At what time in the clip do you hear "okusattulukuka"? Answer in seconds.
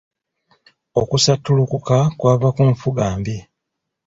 1.01-1.97